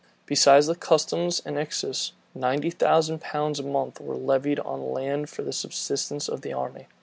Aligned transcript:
Besides 0.25 0.65
the 0.65 0.73
customs 0.73 1.43
and 1.45 1.59
excise, 1.59 2.13
ninety 2.33 2.71
thousand 2.71 3.21
pounds 3.21 3.59
a 3.59 3.63
month 3.63 4.01
were 4.01 4.15
levied 4.15 4.59
on 4.61 4.81
land 4.91 5.29
for 5.29 5.43
the 5.43 5.53
subsistence 5.53 6.27
of 6.27 6.41
the 6.41 6.53
army. 6.53 6.87